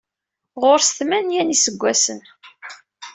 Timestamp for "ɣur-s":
0.61-0.89